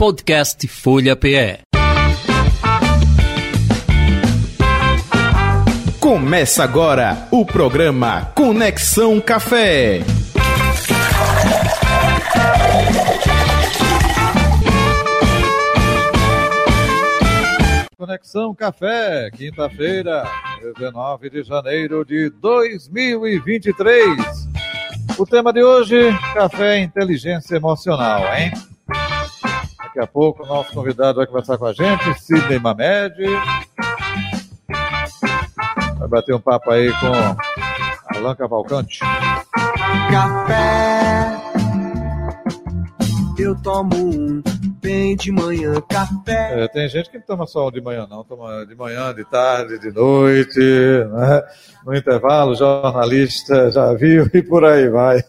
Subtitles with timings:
[0.00, 1.58] Podcast Folha PE.
[6.00, 10.00] Começa agora o programa Conexão Café.
[17.98, 20.26] Conexão Café, quinta-feira,
[20.78, 24.16] 19 de janeiro de 2023.
[25.18, 28.50] O tema de hoje, café e inteligência emocional, hein?
[29.90, 33.16] Daqui a pouco o nosso convidado vai conversar com a gente, Sidney Mamed.
[35.98, 39.00] Vai bater um papo aí com Alan Cavalcante.
[40.12, 41.42] Café,
[43.36, 44.40] eu tomo um
[44.80, 46.64] bem de manhã, café.
[46.64, 48.24] É, tem gente que não toma só de manhã, não.
[48.24, 51.42] Toma de manhã, de tarde, de noite, né?
[51.84, 55.22] No intervalo, jornalista já viu e por aí vai.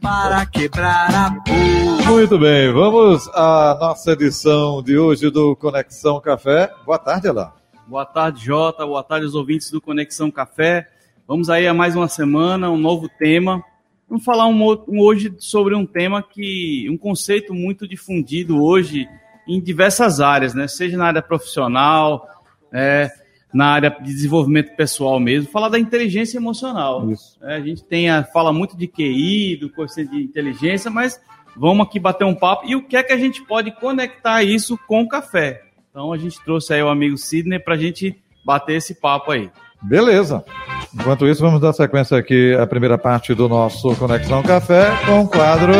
[0.00, 2.10] Para quebrar a boca.
[2.10, 6.70] Muito bem, vamos à nossa edição de hoje do Conexão Café.
[6.84, 7.50] Boa tarde, Alain.
[7.86, 8.84] Boa tarde, Jota.
[8.86, 10.88] Boa tarde, os ouvintes do Conexão Café.
[11.26, 13.62] Vamos aí a mais uma semana, um novo tema.
[14.08, 19.08] Vamos falar um, um, hoje sobre um tema que, um conceito muito difundido hoje
[19.48, 20.68] em diversas áreas, né?
[20.68, 22.28] Seja na área profissional,
[22.72, 23.10] é,
[23.52, 25.50] na área de desenvolvimento pessoal mesmo.
[25.50, 27.08] Falar da inteligência emocional.
[27.42, 31.20] É, a gente tem a, fala muito de QI, do conceito de inteligência, mas
[31.56, 32.64] vamos aqui bater um papo.
[32.64, 35.62] E o que é que a gente pode conectar isso com o café?
[35.90, 39.50] Então a gente trouxe aí o amigo Sidney para a gente bater esse papo aí.
[39.86, 40.44] Beleza.
[40.92, 45.28] Enquanto isso, vamos dar sequência aqui à primeira parte do nosso Conexão Café com o
[45.28, 45.72] quadro.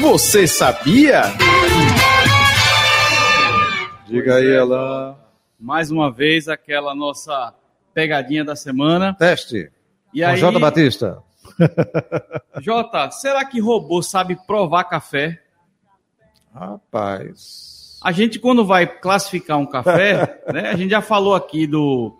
[0.00, 1.22] Você sabia?
[4.08, 5.14] Diga aí, Alain.
[5.60, 7.54] Mais uma vez, aquela nossa
[7.94, 9.14] pegadinha da semana.
[9.14, 9.70] Teste.
[10.12, 10.58] E com aí, J.
[10.58, 11.22] Batista.
[12.60, 15.40] Jota, será que robô sabe provar café?
[16.52, 17.77] Rapaz.
[18.02, 22.14] A gente, quando vai classificar um café, né, a gente já falou aqui do,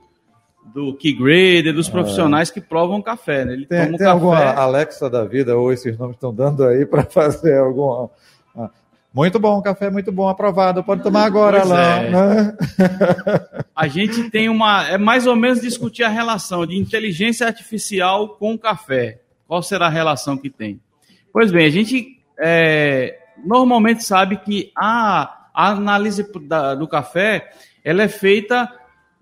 [0.74, 3.44] do key grader, dos profissionais que provam café.
[3.44, 3.52] Né?
[3.54, 4.10] Ele Tem, toma um tem café.
[4.10, 8.10] alguma Alexa da vida ou esses nomes estão dando aí para fazer alguma.
[8.56, 8.70] ah,
[9.14, 10.82] Muito bom, café muito bom, aprovado.
[10.82, 12.06] Pode tomar agora, Pois Alain.
[12.06, 12.10] é.
[12.10, 12.56] né?
[13.74, 14.86] A gente tem uma.
[14.88, 19.20] É mais ou menos discutir a relação de inteligência artificial com café.
[19.46, 20.80] Qual será a relação que tem?
[21.32, 27.50] Pois bem, a gente é, normalmente sabe que a, a análise da- do café
[27.84, 28.70] ela é feita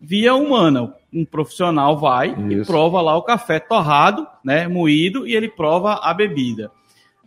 [0.01, 0.95] via humana.
[1.13, 2.67] Um profissional vai e Isso.
[2.71, 6.71] prova lá o café torrado, né, moído, e ele prova a bebida.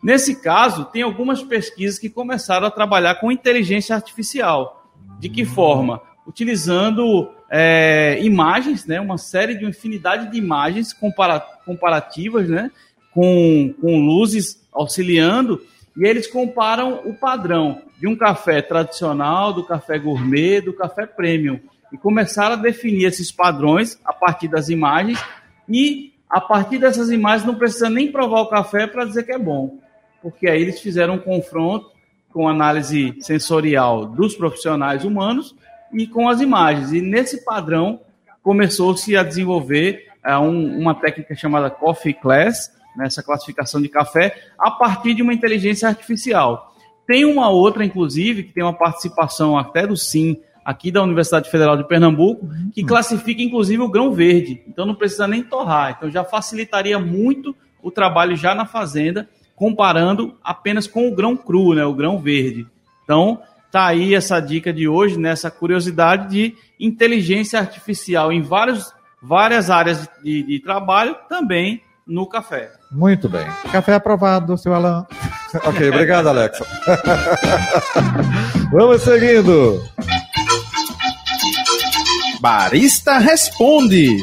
[0.01, 4.85] Nesse caso, tem algumas pesquisas que começaram a trabalhar com inteligência artificial.
[5.19, 6.01] De que forma?
[6.25, 12.69] Utilizando é, imagens, né, uma série de uma infinidade de imagens compara- comparativas, né,
[13.11, 15.59] com, com luzes auxiliando,
[15.99, 21.59] e eles comparam o padrão de um café tradicional, do café gourmet, do café premium.
[21.91, 25.21] E começaram a definir esses padrões a partir das imagens,
[25.67, 29.37] e a partir dessas imagens não precisa nem provar o café para dizer que é
[29.37, 29.77] bom
[30.21, 31.91] porque aí eles fizeram um confronto
[32.33, 35.55] com análise sensorial dos profissionais humanos
[35.93, 36.91] e com as imagens.
[36.91, 38.01] E nesse padrão
[38.43, 44.72] começou-se a desenvolver eh, um- uma técnica chamada Coffee Class, nessa classificação de café, a
[44.72, 46.73] partir de uma inteligência artificial.
[47.07, 51.75] Tem uma outra, inclusive, que tem uma participação até do SIM, aqui da Universidade Federal
[51.75, 54.61] de Pernambuco, que classifica, inclusive, o grão verde.
[54.67, 55.95] Então não precisa nem torrar.
[55.97, 61.73] Então já facilitaria muito o trabalho já na fazenda, comparando apenas com o grão cru,
[61.73, 62.67] né, o grão verde.
[63.03, 63.41] Então,
[63.72, 70.07] tá aí essa dica de hoje, nessa curiosidade de inteligência artificial em vários, várias áreas
[70.23, 72.78] de, de trabalho, também no café.
[72.91, 73.45] Muito bem.
[73.72, 75.05] Café aprovado, seu Alain.
[75.63, 76.66] ok, obrigado, Alexa.
[78.72, 79.83] Vamos seguindo.
[82.41, 84.17] Barista responde.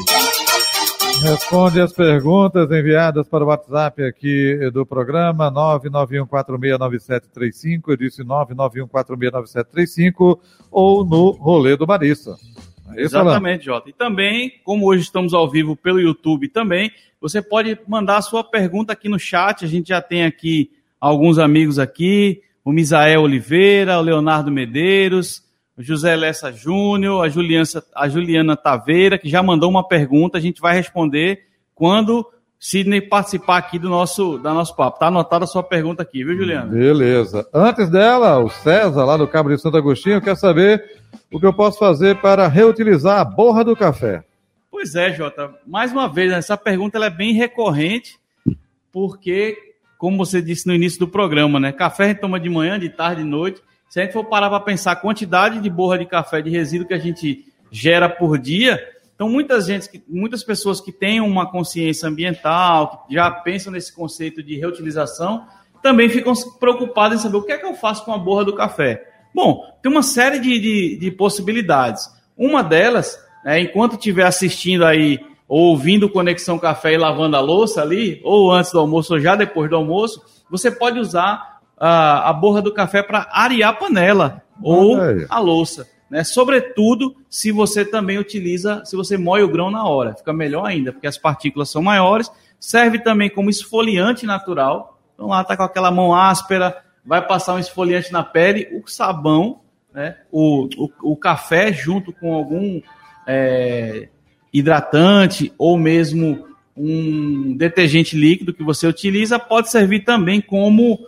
[1.22, 7.82] Responde as perguntas enviadas para o WhatsApp aqui do programa 991469735.
[7.88, 10.38] Eu disse 991469735
[10.70, 12.37] ou no rolê do Barista.
[12.94, 13.91] Exatamente, Jota.
[13.91, 16.91] E também, como hoje estamos ao vivo pelo YouTube também,
[17.21, 19.65] você pode mandar a sua pergunta aqui no chat.
[19.65, 25.43] A gente já tem aqui alguns amigos aqui, o Misael Oliveira, o Leonardo Medeiros,
[25.77, 30.39] o José Lessa Júnior, a, a Juliana Taveira, que já mandou uma pergunta.
[30.39, 32.27] A gente vai responder quando
[32.58, 34.99] Sidney participar aqui do nosso, da nosso papo.
[34.99, 36.67] Tá anotada a sua pergunta aqui, viu, Juliana?
[36.67, 37.47] Beleza.
[37.53, 40.82] Antes dela, o César, lá do Cabo de Santo Agostinho, quer saber
[41.32, 44.25] o que eu posso fazer para reutilizar a borra do café.
[44.70, 45.55] Pois é, Jota.
[45.67, 48.19] Mais uma vez, essa pergunta é bem recorrente,
[48.93, 49.56] porque
[49.99, 51.73] como você disse no início do programa, né?
[51.73, 53.62] Café a gente toma de manhã, de tarde, de noite.
[53.88, 56.87] Se a gente for parar para pensar a quantidade de borra de café de resíduo
[56.87, 58.81] que a gente gera por dia,
[59.17, 64.43] então muitas, gente, muitas pessoas que têm uma consciência ambiental, que já pensam nesse conceito
[64.43, 65.47] de reutilização,
[65.83, 68.55] também ficam preocupadas em saber o que é que eu faço com a borra do
[68.55, 69.03] café.
[69.35, 72.09] Bom, tem uma série de, de, de possibilidades.
[72.37, 75.19] Uma delas, é, enquanto estiver assistindo aí,
[75.49, 79.35] ou ouvindo Conexão Café e lavando a louça ali, ou antes do almoço, ou já
[79.35, 84.43] depois do almoço, você pode usar a, a borra do café para arear a panela
[84.63, 84.97] ou
[85.29, 85.87] a louça.
[86.11, 86.23] Né?
[86.25, 90.93] Sobretudo se você também utiliza, se você moe o grão na hora, fica melhor ainda,
[90.93, 92.31] porque as partículas são maiores.
[92.58, 94.99] Serve também como esfoliante natural.
[95.14, 99.61] Então lá está com aquela mão áspera, vai passar um esfoliante na pele, o sabão,
[99.93, 100.17] né?
[100.31, 102.81] o, o, o café junto com algum
[103.26, 104.08] é,
[104.53, 110.99] hidratante ou mesmo um detergente líquido que você utiliza pode servir também como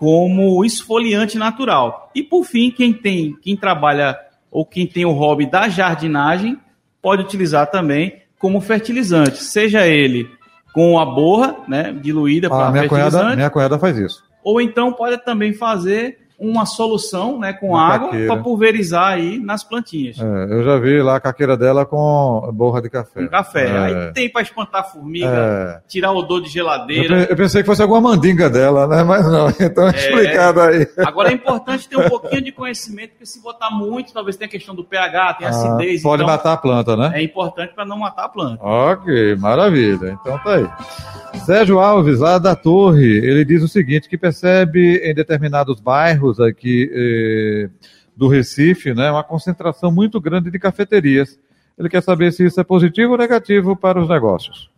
[0.00, 2.10] como esfoliante natural.
[2.14, 4.18] E por fim, quem tem, quem trabalha
[4.50, 6.58] ou quem tem o hobby da jardinagem
[7.00, 10.28] pode utilizar também como fertilizante, seja ele
[10.72, 13.10] com a borra, né, diluída ah, para fertilizante.
[13.10, 14.24] Cunhada, minha cunhada faz isso.
[14.42, 19.62] Ou então pode também fazer uma solução né, com uma água para pulverizar aí nas
[19.62, 20.18] plantinhas.
[20.18, 23.22] É, eu já vi lá a caqueira dela com borra de café.
[23.22, 23.66] Com café.
[23.66, 23.78] É.
[23.78, 25.80] Aí tem para espantar formiga, é.
[25.86, 27.26] tirar o odor de geladeira.
[27.28, 29.02] Eu, pensei que fosse alguma mandinga dela, né?
[29.02, 30.88] Mas não, então é explicado aí.
[30.98, 34.50] Agora é importante ter um pouquinho de conhecimento, porque se botar muito, talvez tenha a
[34.50, 36.02] questão do pH, tem ah, acidez.
[36.02, 37.12] Pode então matar a planta, né?
[37.14, 38.64] É importante para não matar a planta.
[38.64, 40.18] Ok, maravilha.
[40.18, 40.66] Então tá aí.
[41.44, 46.90] Sérgio Alves, lá da Torre, ele diz o seguinte, que percebe em determinados bairros aqui
[46.92, 47.70] eh,
[48.16, 51.38] do Recife, né, uma concentração muito grande de cafeterias.
[51.78, 54.70] Ele quer saber se isso é positivo ou negativo para os negócios.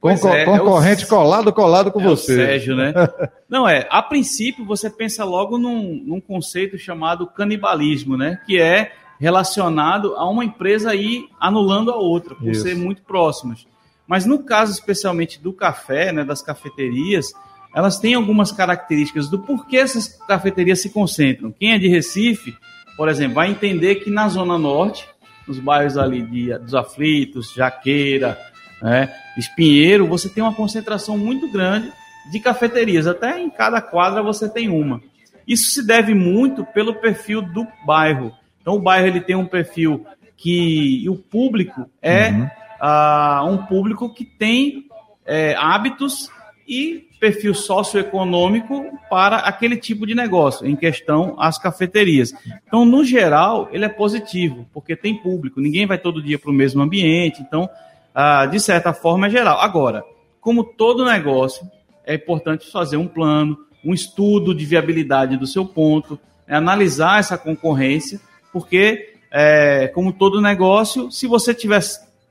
[0.00, 1.08] Concor é, concorrente é o...
[1.08, 2.34] colado, colado com é você.
[2.34, 2.92] Sérgio, né?
[3.48, 8.40] Não, é, a princípio você pensa logo num, num conceito chamado canibalismo, né?
[8.46, 12.62] Que é relacionado a uma empresa aí anulando a outra, por Isso.
[12.62, 13.66] ser muito próximas.
[14.06, 17.32] Mas no caso especialmente do café, né, das cafeterias,
[17.74, 21.52] elas têm algumas características do porquê essas cafeterias se concentram.
[21.52, 22.56] Quem é de Recife,
[22.96, 25.06] por exemplo, vai entender que na Zona Norte,
[25.46, 28.38] nos bairros ali de, dos Aflitos, Jaqueira,
[28.82, 31.92] né, Espinheiro, você tem uma concentração muito grande
[32.30, 33.06] de cafeterias.
[33.06, 35.00] Até em cada quadra você tem uma.
[35.46, 38.32] Isso se deve muito pelo perfil do bairro.
[38.60, 40.04] Então o bairro ele tem um perfil
[40.36, 42.48] que o público é uhum
[42.80, 44.86] uh, um público que tem
[45.26, 46.30] é, hábitos
[46.66, 52.32] e perfil socioeconômico para aquele tipo de negócio, em questão as cafeterias.
[52.66, 56.54] Então, no geral, ele é positivo, porque tem público, ninguém vai todo dia para o
[56.54, 57.68] mesmo ambiente, então,
[58.14, 59.60] ah, de certa forma, é geral.
[59.60, 60.02] Agora,
[60.40, 61.70] como todo negócio,
[62.06, 66.18] é importante fazer um plano, um estudo de viabilidade do seu ponto,
[66.48, 68.18] é analisar essa concorrência,
[68.50, 71.82] porque, é, como todo negócio, se você tiver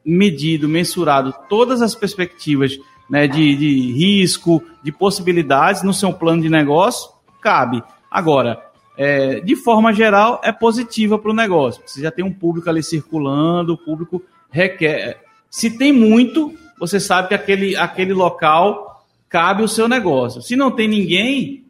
[0.04, 2.76] medido, mensurado todas as perspectivas
[3.10, 7.10] né, de, de risco, de possibilidades no seu plano de negócio,
[7.42, 7.84] cabe.
[8.10, 8.62] Agora,
[8.98, 11.82] é, de forma geral, é positiva para o negócio.
[11.86, 14.22] Você já tem um público ali circulando, o público
[14.52, 15.22] requer.
[15.50, 20.42] Se tem muito, você sabe que aquele, aquele local cabe o seu negócio.
[20.42, 21.66] Se não tem ninguém,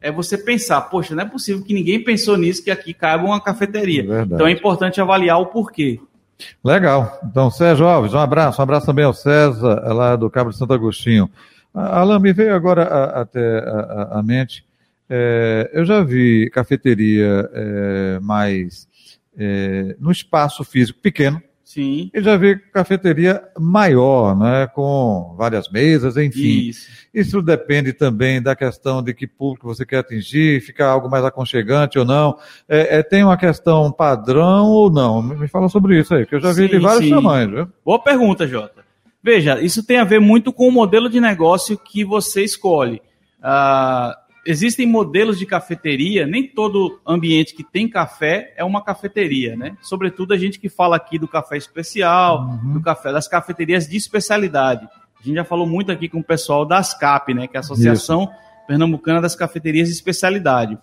[0.00, 3.40] é você pensar, poxa, não é possível que ninguém pensou nisso, que aqui cabe uma
[3.40, 4.02] cafeteria.
[4.02, 6.00] É então é importante avaliar o porquê.
[6.64, 7.20] Legal.
[7.24, 8.60] Então, Sérgio Alves, um abraço.
[8.60, 11.30] Um abraço também ao César, lá do Cabo de Santo Agostinho.
[11.74, 14.64] Alan, me veio agora a, até a, a mente.
[15.08, 18.88] É, eu já vi cafeteria é, mais
[19.36, 21.42] é, no espaço físico pequeno,
[21.72, 22.10] Sim.
[22.12, 26.68] E já vi cafeteria maior, né, com várias mesas, enfim.
[26.68, 26.90] Isso.
[27.14, 31.98] Isso depende também da questão de que público você quer atingir, ficar algo mais aconchegante
[31.98, 32.36] ou não.
[32.68, 35.22] É, é, tem uma questão padrão ou não?
[35.22, 37.10] Me fala sobre isso aí, que eu já vi sim, de vários sim.
[37.10, 37.54] tamanhos.
[37.54, 37.68] Viu?
[37.82, 38.84] Boa pergunta, Jota.
[39.22, 43.00] Veja, isso tem a ver muito com o modelo de negócio que você escolhe.
[43.42, 49.76] Ah, existem modelos de cafeteria, nem todo ambiente que tem café é uma cafeteria, né?
[49.80, 52.74] Sobretudo a gente que fala aqui do café especial, uhum.
[52.74, 54.88] do café das cafeterias de especialidade.
[55.20, 57.46] A gente já falou muito aqui com o pessoal da ASCAP, né?
[57.46, 58.32] Que é a Associação Isso.
[58.66, 60.76] Pernambucana das Cafeterias de Especialidade.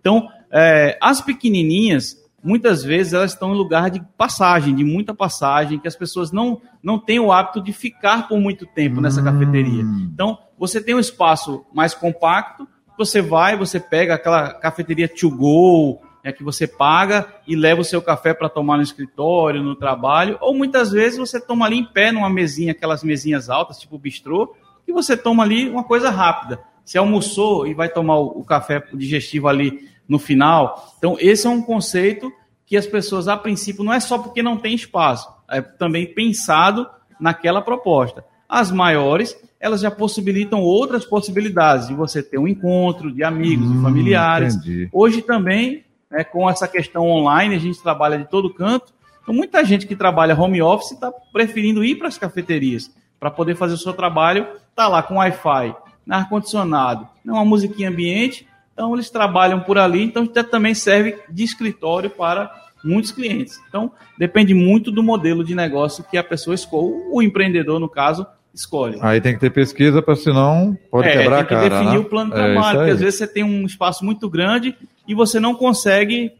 [0.00, 5.78] Então, é, as pequenininhas, muitas vezes elas estão em lugar de passagem, de muita passagem,
[5.78, 9.24] que as pessoas não, não têm o hábito de ficar por muito tempo nessa hum.
[9.24, 9.82] cafeteria.
[10.12, 12.66] Então, você tem um espaço mais compacto,
[12.96, 17.84] você vai, você pega aquela cafeteria to go, é que você paga e leva o
[17.84, 21.84] seu café para tomar no escritório, no trabalho, ou muitas vezes você toma ali em
[21.84, 24.54] pé numa mesinha, aquelas mesinhas altas, tipo bistrô,
[24.86, 26.58] que você toma ali uma coisa rápida.
[26.84, 30.94] Você almoçou e vai tomar o café digestivo ali no final.
[30.98, 32.32] Então, esse é um conceito
[32.66, 36.88] que as pessoas, a princípio, não é só porque não tem espaço, é também pensado
[37.20, 38.24] naquela proposta.
[38.48, 43.76] As maiores, elas já possibilitam outras possibilidades de você ter um encontro de amigos, Hum,
[43.76, 44.54] de familiares.
[44.56, 44.90] entendi.
[44.92, 48.92] Hoje também, né, com essa questão online, a gente trabalha de todo canto.
[49.22, 53.56] Então, muita gente que trabalha home office está preferindo ir para as cafeterias para poder
[53.56, 54.46] fazer o seu trabalho.
[54.68, 55.74] Está lá com Wi-Fi,
[56.10, 58.46] ar-condicionado, né, uma musiquinha ambiente.
[58.74, 60.02] Então, eles trabalham por ali.
[60.04, 62.50] Então, também serve de escritório para
[62.84, 63.58] muitos clientes.
[63.66, 68.26] Então, depende muito do modelo de negócio que a pessoa escolhe, o empreendedor, no caso,
[68.54, 68.98] escolhe.
[69.02, 71.68] Aí tem que ter pesquisa, para senão pode É, quebrar a tem que cara.
[71.68, 71.98] definir né?
[71.98, 74.76] o plano de É, trabalho, isso porque às vezes você tem um espaço muito grande
[75.06, 76.32] e você não consegue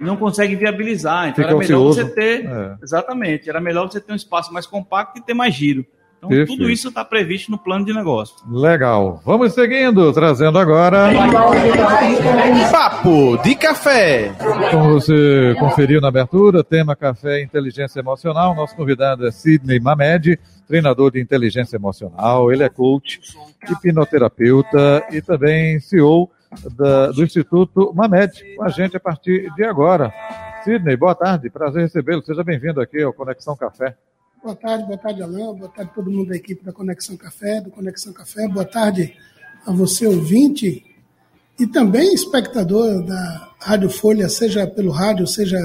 [0.00, 1.28] não consegue viabilizar.
[1.28, 2.00] Então Fica era melhor ocioso.
[2.02, 2.74] você ter, É.
[2.82, 5.86] exatamente, era melhor você ter um espaço mais compacto e ter mais giro.
[6.24, 6.58] Então Perfeito.
[6.58, 8.34] tudo isso está previsto no plano de negócio.
[8.50, 9.20] Legal.
[9.24, 11.10] Vamos seguindo, trazendo agora.
[12.70, 14.32] Papo de Café.
[14.70, 18.54] Como você conferiu na abertura, tema Café e Inteligência Emocional.
[18.54, 22.52] Nosso convidado é Sidney Mamed, treinador de inteligência emocional.
[22.52, 23.20] Ele é coach,
[23.70, 26.30] hipnoterapeuta e também CEO
[26.76, 30.12] da- do Instituto Mamed, com a gente a partir de agora.
[30.62, 32.22] Sidney, boa tarde, prazer recebê-lo.
[32.22, 33.94] Seja bem-vindo aqui ao Conexão Café.
[34.44, 35.54] Boa tarde, boa tarde, Alain.
[35.54, 38.46] Boa tarde todo mundo da equipe da Conexão Café, do Conexão Café.
[38.46, 39.16] Boa tarde
[39.66, 40.84] a você, ouvinte,
[41.58, 45.58] e também espectador da Rádio Folha, seja pelo rádio, seja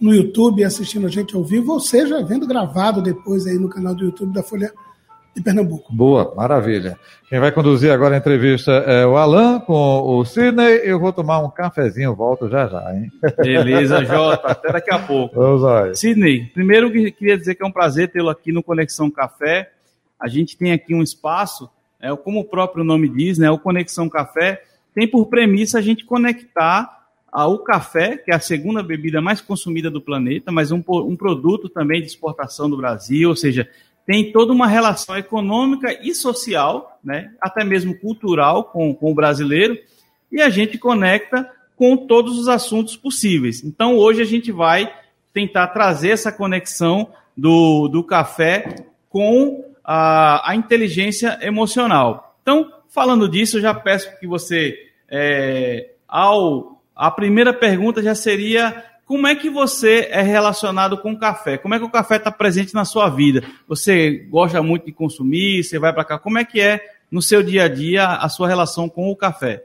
[0.00, 3.92] no YouTube assistindo a gente ao vivo, ou seja vendo gravado depois aí no canal
[3.92, 4.72] do YouTube da Folha
[5.34, 5.92] de Pernambuco.
[5.92, 6.98] Boa, maravilha.
[7.28, 10.80] Quem vai conduzir agora a entrevista é o Alan com o Sidney.
[10.84, 13.10] Eu vou tomar um cafezinho, volto já já, hein?
[13.38, 15.34] Beleza, Jota, até daqui a pouco.
[15.34, 15.94] Vamos lá.
[15.94, 19.70] Sidney, primeiro que queria dizer que é um prazer tê-lo aqui no Conexão Café.
[20.20, 21.70] A gente tem aqui um espaço,
[22.00, 24.62] é, como o próprio nome diz, né, o Conexão Café
[24.94, 29.90] tem por premissa a gente conectar ao café, que é a segunda bebida mais consumida
[29.90, 33.66] do planeta, mas um, um produto também de exportação do Brasil, ou seja,
[34.06, 39.78] tem toda uma relação econômica e social, né, até mesmo cultural com, com o brasileiro,
[40.30, 43.62] e a gente conecta com todos os assuntos possíveis.
[43.64, 44.92] Então, hoje a gente vai
[45.32, 52.36] tentar trazer essa conexão do, do café com a, a inteligência emocional.
[52.42, 54.74] Então, falando disso, eu já peço que você,
[55.08, 61.18] é, ao a primeira pergunta já seria como é que você é relacionado com o
[61.18, 61.58] café?
[61.58, 63.44] Como é que o café está presente na sua vida?
[63.68, 65.62] Você gosta muito de consumir?
[65.62, 66.18] Você vai para cá?
[66.18, 69.64] Como é que é no seu dia a dia a sua relação com o café?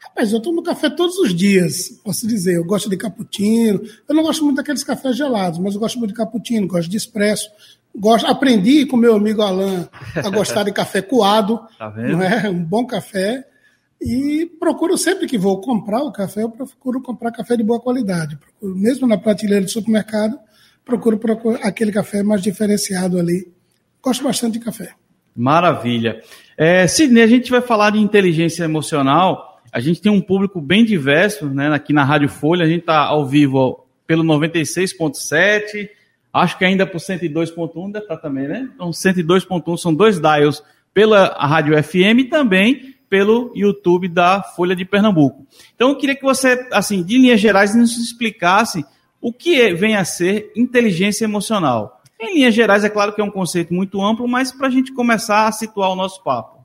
[0.00, 2.56] Rapaz, eu tomo café todos os dias, posso dizer.
[2.56, 3.80] Eu gosto de cappuccino.
[4.08, 6.96] Eu não gosto muito daqueles cafés gelados, mas eu gosto muito de cappuccino, gosto de
[6.96, 7.48] expresso.
[7.94, 9.86] Gosto, aprendi com meu amigo Alain
[10.16, 12.16] a gostar de café coado, Tá vendo?
[12.16, 12.50] não é?
[12.50, 13.46] Um bom café.
[14.00, 18.36] E procuro sempre que vou comprar o café, eu procuro comprar café de boa qualidade.
[18.36, 20.38] Procuro, mesmo na prateleira do supermercado,
[20.84, 23.52] procuro, procuro aquele café mais diferenciado ali.
[24.00, 24.94] Gosto bastante de café.
[25.34, 26.22] Maravilha.
[26.56, 29.60] É, Sidney, a gente vai falar de inteligência emocional.
[29.72, 31.68] A gente tem um público bem diverso, né?
[31.72, 35.88] Aqui na Rádio Folha, a gente está ao vivo pelo 96.7,
[36.32, 38.68] acho que ainda por 102.1 deve estar também, né?
[38.74, 40.62] Então, 102.1 são dois dials
[40.94, 45.46] pela Rádio FM e também pelo YouTube da Folha de Pernambuco.
[45.74, 48.84] Então, eu queria que você, assim, de linhas gerais, nos explicasse
[49.20, 52.02] o que é- vem a ser inteligência emocional.
[52.20, 54.92] Em linhas gerais, é claro que é um conceito muito amplo, mas para a gente
[54.92, 56.58] começar a situar o nosso papo.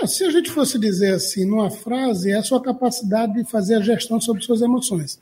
[0.00, 3.76] É, se a gente fosse dizer assim, numa frase, é a sua capacidade de fazer
[3.76, 5.20] a gestão sobre suas emoções.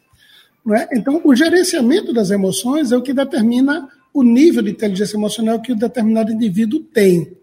[0.74, 0.96] É?
[0.96, 5.72] Então, o gerenciamento das emoções é o que determina o nível de inteligência emocional que
[5.72, 7.36] o determinado indivíduo tem.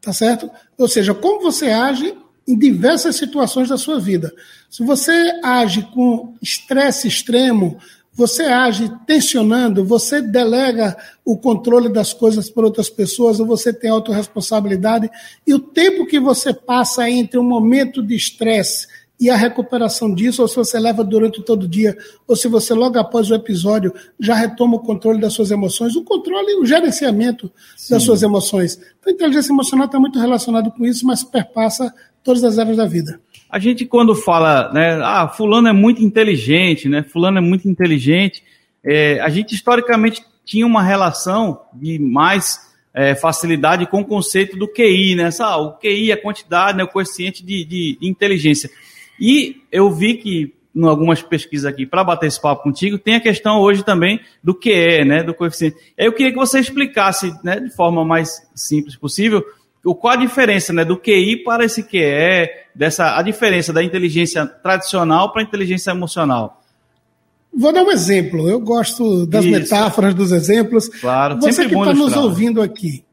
[0.00, 0.50] Tá certo?
[0.78, 2.16] Ou seja, como você age
[2.50, 4.34] em diversas situações da sua vida.
[4.68, 7.78] Se você age com estresse extremo,
[8.12, 13.90] você age tensionando, você delega o controle das coisas para outras pessoas, ou você tem
[13.90, 15.08] autorresponsabilidade,
[15.46, 18.88] e o tempo que você passa entre um momento de estresse
[19.20, 22.72] e a recuperação disso, ou se você leva durante todo o dia, ou se você
[22.72, 27.52] logo após o episódio já retoma o controle das suas emoções, o controle, o gerenciamento
[27.90, 28.80] das suas emoções.
[28.98, 32.86] Então, a inteligência emocional está muito relacionado com isso, mas perpassa todas as áreas da
[32.86, 33.20] vida.
[33.48, 38.42] A gente, quando fala, né, ah, fulano é muito inteligente, né, fulano é muito inteligente,
[38.84, 44.68] é, a gente historicamente tinha uma relação de mais é, facilidade com o conceito do
[44.68, 48.70] QI, né, ah, o QI é a quantidade, né, o coeficiente de, de, inteligência.
[49.18, 53.20] E eu vi que, em algumas pesquisas aqui, para bater esse papo contigo, tem a
[53.20, 55.76] questão hoje também do QE, né, do coeficiente.
[55.98, 59.44] Eu queria que você explicasse, né, de forma mais simples possível,
[59.84, 64.46] o, qual a diferença né, do QI para esse QE, dessa, a diferença da inteligência
[64.46, 66.62] tradicional para a inteligência emocional?
[67.52, 68.48] Vou dar um exemplo.
[68.48, 69.52] Eu gosto das Isso.
[69.52, 70.88] metáforas, dos exemplos.
[70.88, 73.04] Claro, Você que está nos ouvindo aqui,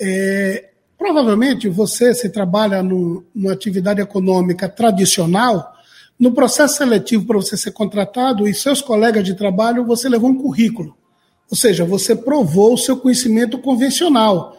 [0.00, 5.74] é, provavelmente você, se trabalha no, numa atividade econômica tradicional,
[6.18, 10.34] no processo seletivo para você ser contratado e seus colegas de trabalho, você levou um
[10.34, 10.96] currículo.
[11.50, 14.57] Ou seja, você provou o seu conhecimento convencional.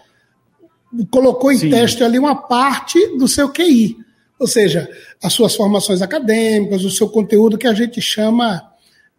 [1.12, 1.70] Colocou em Sim.
[1.70, 3.98] teste ali uma parte do seu QI.
[4.40, 4.90] Ou seja,
[5.22, 8.62] as suas formações acadêmicas, o seu conteúdo que a gente chama,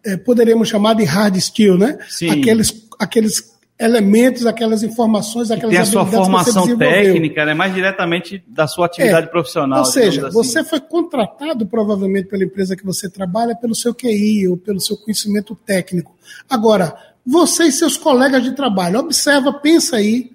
[0.04, 1.98] é, poderíamos chamar de hard skill, né?
[2.08, 2.30] Sim.
[2.30, 3.50] Aqueles, aqueles
[3.80, 9.26] elementos, aquelas informações, aquelas tem a sua formação técnica, né, mais diretamente da sua atividade
[9.26, 9.78] é, profissional.
[9.78, 10.34] Ou seja, assim.
[10.34, 14.98] você foi contratado provavelmente pela empresa que você trabalha pelo seu QI ou pelo seu
[14.98, 16.14] conhecimento técnico.
[16.48, 16.94] Agora,
[17.26, 20.30] você e seus colegas de trabalho, observa, pensa aí,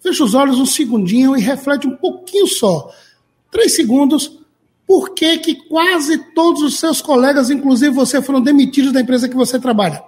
[0.00, 2.90] fecha os olhos um segundinho e reflete um pouquinho só.
[3.50, 4.38] Três segundos.
[4.86, 9.36] Por que, que quase todos os seus colegas, inclusive você, foram demitidos da empresa que
[9.36, 10.02] você trabalha?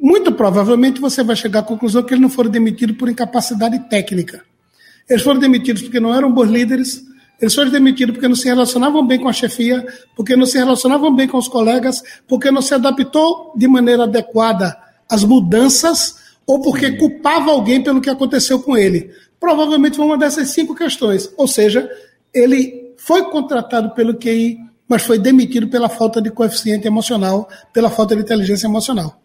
[0.00, 4.42] muito provavelmente você vai chegar à conclusão que eles não foram demitidos por incapacidade técnica.
[5.08, 7.04] Eles foram demitidos porque não eram bons líderes,
[7.40, 11.14] eles foram demitidos porque não se relacionavam bem com a chefia, porque não se relacionavam
[11.14, 14.76] bem com os colegas, porque não se adaptou de maneira adequada
[15.08, 19.10] às mudanças ou porque culpava alguém pelo que aconteceu com ele.
[19.38, 21.32] Provavelmente foi uma dessas cinco questões.
[21.36, 21.88] Ou seja,
[22.34, 28.16] ele foi contratado pelo QI, mas foi demitido pela falta de coeficiente emocional, pela falta
[28.16, 29.20] de inteligência emocional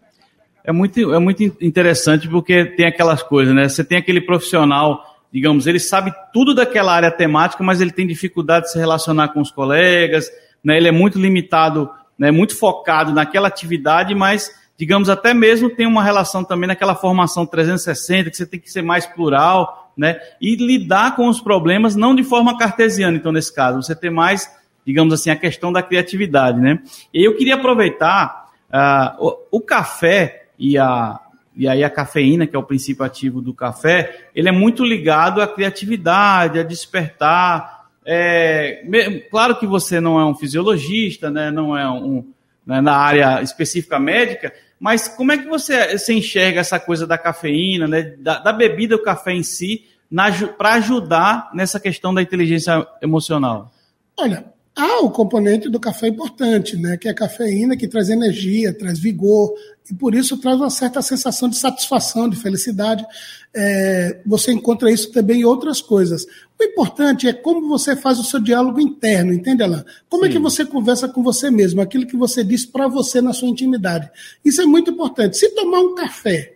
[0.64, 3.68] é muito, é muito interessante porque tem aquelas coisas, né?
[3.68, 4.98] Você tem aquele profissional,
[5.30, 9.42] digamos, ele sabe tudo daquela área temática, mas ele tem dificuldade de se relacionar com
[9.42, 10.30] os colegas,
[10.64, 10.78] né?
[10.78, 12.30] Ele é muito limitado, né?
[12.30, 18.30] muito focado naquela atividade, mas, digamos, até mesmo tem uma relação também naquela formação 360,
[18.30, 20.18] que você tem que ser mais plural, né?
[20.40, 24.50] E lidar com os problemas não de forma cartesiana, então, nesse caso, você tem mais,
[24.84, 26.80] digamos assim, a questão da criatividade, né?
[27.12, 31.20] E eu queria aproveitar uh, o, o café e a
[31.56, 35.40] e aí a cafeína, que é o princípio ativo do café, ele é muito ligado
[35.40, 37.86] à criatividade, a despertar.
[38.04, 38.82] É,
[39.30, 42.26] claro que você não é um fisiologista, né, não é um
[42.66, 47.18] né, na área específica médica, mas como é que você, você enxerga essa coisa da
[47.18, 49.86] cafeína, né, da, da bebida, o café em si,
[50.58, 53.72] para ajudar nessa questão da inteligência emocional?
[54.16, 58.76] Olha, há o componente do café importante, né, que é a cafeína que traz energia,
[58.76, 59.54] traz vigor,
[59.90, 63.04] e por isso traz uma certa sensação de satisfação, de felicidade.
[63.54, 66.26] É, você encontra isso também em outras coisas.
[66.58, 69.84] O importante é como você faz o seu diálogo interno, entende, Alain?
[70.08, 70.30] Como Sim.
[70.30, 73.48] é que você conversa com você mesmo, aquilo que você diz para você na sua
[73.48, 74.10] intimidade.
[74.44, 75.36] Isso é muito importante.
[75.36, 76.53] Se tomar um café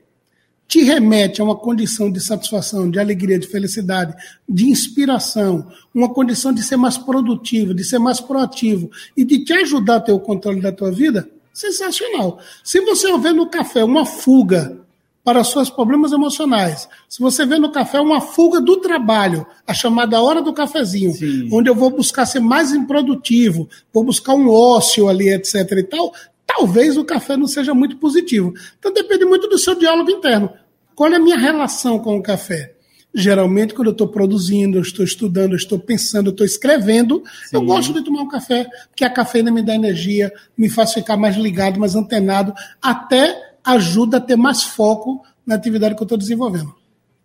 [0.68, 4.14] te remete a uma condição de satisfação, de alegria, de felicidade,
[4.46, 9.54] de inspiração, uma condição de ser mais produtivo, de ser mais proativo e de te
[9.54, 12.38] ajudar a ter o controle da tua vida, sensacional.
[12.62, 14.78] Se você vê no café uma fuga
[15.24, 20.20] para seus problemas emocionais, se você vê no café uma fuga do trabalho, a chamada
[20.20, 21.48] hora do cafezinho, Sim.
[21.50, 26.12] onde eu vou buscar ser mais improdutivo, vou buscar um ócio ali, etc e tal,
[26.48, 28.54] talvez o café não seja muito positivo.
[28.78, 30.50] Então depende muito do seu diálogo interno.
[30.94, 32.74] Qual é a minha relação com o café?
[33.14, 37.56] Geralmente, quando eu estou produzindo, eu estou estudando, eu estou pensando, eu estou escrevendo, Sim.
[37.56, 41.16] eu gosto de tomar um café, porque a cafeína me dá energia, me faz ficar
[41.16, 43.34] mais ligado, mais antenado, até
[43.64, 46.74] ajuda a ter mais foco na atividade que eu estou desenvolvendo.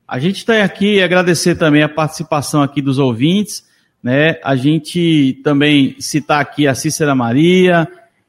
[0.07, 3.65] A gente está aqui e agradecer também a participação aqui dos ouvintes,
[4.01, 4.39] né?
[4.43, 7.87] A gente também citar aqui a Cícera Maria,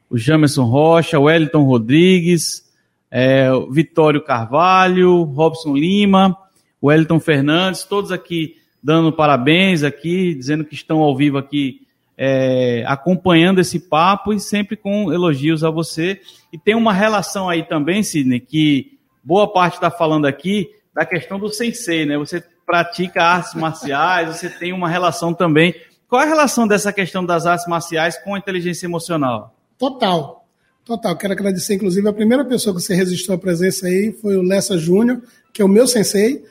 [0.09, 2.65] o Jamerson Rocha, o Wellington Rodrigues,
[3.09, 6.37] é, o Vitório Carvalho, Robson Lima,
[6.81, 11.81] o Wellington Fernandes, todos aqui dando parabéns aqui, dizendo que estão ao vivo aqui
[12.17, 16.21] é, acompanhando esse papo e sempre com elogios a você.
[16.53, 21.39] E tem uma relação aí também, Sidney, que boa parte está falando aqui da questão
[21.39, 22.17] do sensei, né?
[22.17, 25.73] Você pratica artes marciais, você tem uma relação também.
[26.07, 29.54] Qual é a relação dessa questão das artes marciais com a inteligência emocional?
[29.77, 30.45] Total.
[30.85, 31.17] Total.
[31.17, 34.77] Quero agradecer, inclusive, a primeira pessoa que você registrou a presença aí foi o Lessa
[34.77, 36.43] Júnior, que é o meu sensei.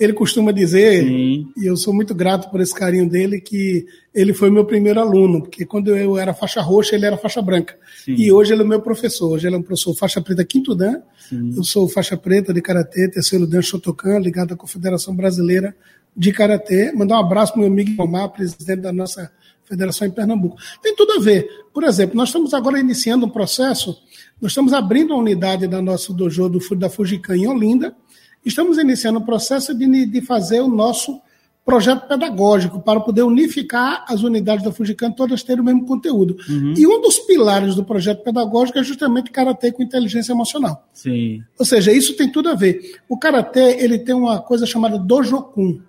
[0.00, 1.46] Ele costuma dizer, Sim.
[1.56, 5.42] e eu sou muito grato por esse carinho dele, que ele foi meu primeiro aluno,
[5.42, 7.76] porque quando eu era faixa roxa, ele era faixa branca.
[8.04, 8.14] Sim.
[8.14, 9.32] E hoje ele é meu professor.
[9.32, 11.02] Hoje ele é um professor faixa preta quinto dan.
[11.28, 11.52] Sim.
[11.54, 15.76] Eu sou faixa preta de karatê, terceiro dan Shotokan, ligado à Confederação Brasileira
[16.16, 16.92] de Karatê.
[16.92, 19.30] Mandar um abraço para meu amigo Omar, presidente da nossa
[19.72, 20.56] federação em Pernambuco.
[20.82, 21.48] Tem tudo a ver.
[21.72, 23.96] Por exemplo, nós estamos agora iniciando um processo,
[24.40, 27.96] nós estamos abrindo a unidade da nosso dojo do, da Fujican em Olinda,
[28.44, 31.20] estamos iniciando o processo de, de fazer o nosso
[31.64, 36.36] projeto pedagógico para poder unificar as unidades da Fujican, todas terem o mesmo conteúdo.
[36.48, 36.74] Uhum.
[36.76, 40.86] E um dos pilares do projeto pedagógico é justamente karatê com inteligência emocional.
[40.92, 41.42] Sim.
[41.58, 43.00] Ou seja, isso tem tudo a ver.
[43.08, 45.80] O karatê ele tem uma coisa chamada dojokun.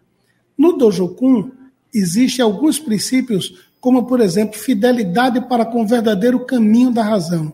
[0.56, 1.52] No dojokun
[1.94, 7.54] existem alguns princípios, como por exemplo, fidelidade para com o verdadeiro caminho da razão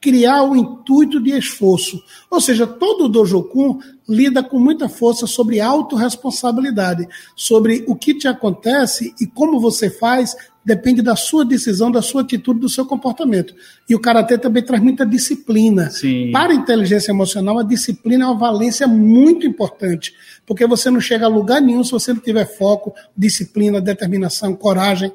[0.00, 2.02] criar o intuito de esforço.
[2.30, 8.26] Ou seja, todo o Dojokun lida com muita força sobre autorresponsabilidade, sobre o que te
[8.26, 13.54] acontece e como você faz depende da sua decisão, da sua atitude, do seu comportamento.
[13.88, 15.90] E o karatê também traz muita disciplina.
[15.90, 16.30] Sim.
[16.32, 20.14] Para a inteligência emocional, a disciplina é uma valência muito importante,
[20.46, 25.12] porque você não chega a lugar nenhum se você não tiver foco, disciplina, determinação, coragem.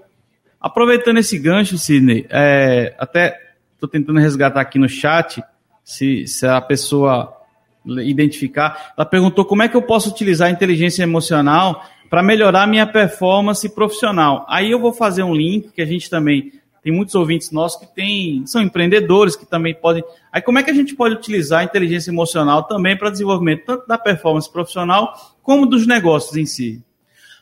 [0.65, 5.43] Aproveitando esse gancho, Sidney, é, até Estou tentando resgatar aqui no chat,
[5.83, 7.37] se, se a pessoa
[7.85, 8.93] identificar.
[8.97, 13.67] Ela perguntou como é que eu posso utilizar a inteligência emocional para melhorar minha performance
[13.69, 14.45] profissional.
[14.49, 17.93] Aí eu vou fazer um link que a gente também tem muitos ouvintes nossos que
[17.93, 20.03] tem, são empreendedores que também podem.
[20.31, 23.87] Aí como é que a gente pode utilizar a inteligência emocional também para desenvolvimento tanto
[23.87, 26.81] da performance profissional como dos negócios em si?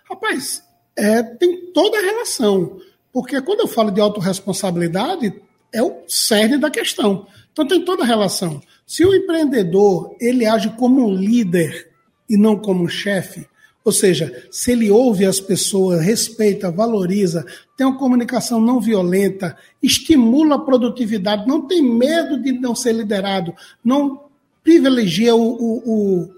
[0.10, 0.64] Rapaz,
[0.98, 2.80] é, tem toda a relação.
[3.14, 5.34] Porque quando eu falo de autorresponsabilidade,
[5.72, 7.28] é o cerne da questão.
[7.52, 8.60] Então tem toda a relação.
[8.86, 11.92] Se o empreendedor ele age como um líder
[12.28, 13.48] e não como um chefe,
[13.86, 17.46] ou seja, se ele ouve as pessoas, respeita, valoriza,
[17.78, 23.54] tem uma comunicação não violenta, estimula a produtividade, não tem medo de não ser liderado,
[23.84, 24.24] não
[24.64, 26.30] privilegia o, o, o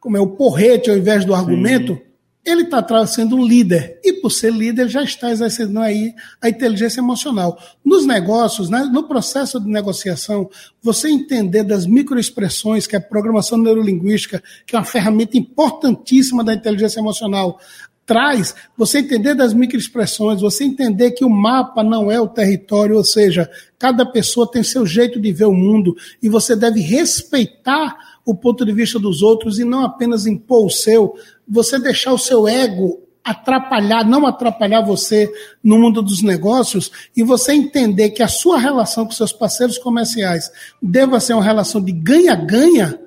[0.00, 2.05] como é o porrete ao invés do argumento, Sim
[2.46, 7.00] ele está sendo um líder e por ser líder já está exercendo aí a inteligência
[7.00, 7.58] emocional.
[7.84, 10.48] Nos negócios, né, no processo de negociação,
[10.80, 16.54] você entender das microexpressões, que é a programação neurolinguística, que é uma ferramenta importantíssima da
[16.54, 17.58] inteligência emocional,
[18.06, 23.04] traz, você entender das microexpressões, você entender que o mapa não é o território, ou
[23.04, 28.34] seja, cada pessoa tem seu jeito de ver o mundo e você deve respeitar o
[28.34, 31.14] ponto de vista dos outros e não apenas impor o seu,
[31.48, 37.52] você deixar o seu ego atrapalhar, não atrapalhar você no mundo dos negócios e você
[37.52, 40.48] entender que a sua relação com seus parceiros comerciais
[40.80, 43.00] deva ser uma relação de ganha-ganha,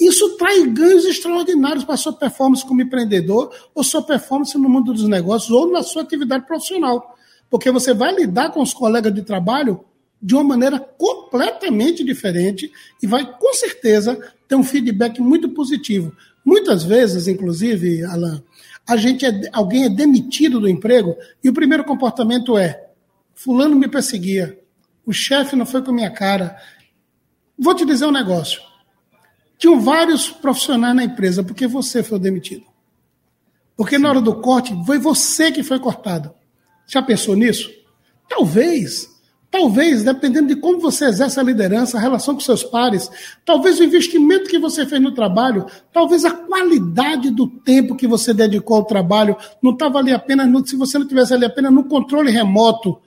[0.00, 4.92] isso traz ganhos extraordinários para a sua performance como empreendedor ou sua performance no mundo
[4.92, 7.16] dos negócios ou na sua atividade profissional.
[7.50, 9.84] Porque você vai lidar com os colegas de trabalho
[10.22, 12.70] de uma maneira completamente diferente
[13.02, 16.14] e vai, com certeza, ter um feedback muito positivo.
[16.44, 18.42] Muitas vezes, inclusive, Alan,
[18.86, 22.88] a gente é, alguém é demitido do emprego e o primeiro comportamento é:
[23.34, 24.58] Fulano me perseguia,
[25.04, 26.56] o chefe não foi com a minha cara.
[27.58, 28.71] Vou te dizer um negócio.
[29.62, 32.64] Tinham vários profissionais na empresa, porque você foi demitido.
[33.76, 36.32] Porque na hora do corte, foi você que foi cortado.
[36.84, 37.70] Já pensou nisso?
[38.28, 39.08] Talvez
[39.48, 43.08] Talvez, dependendo de como você exerce a liderança, a relação com seus pares,
[43.44, 48.32] talvez o investimento que você fez no trabalho, talvez a qualidade do tempo que você
[48.32, 51.84] dedicou ao trabalho não estava ali apenas no, se você não tivesse ali apenas no
[51.84, 52.98] controle remoto,